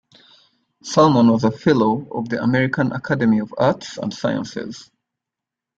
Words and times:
Salmon 0.81 1.27
was 1.29 1.43
a 1.43 1.51
fellow 1.51 2.07
of 2.09 2.27
the 2.27 2.41
American 2.41 2.91
Academy 2.91 3.37
of 3.37 3.53
Arts 3.59 3.99
and 3.99 4.11
Sciences. 4.11 4.89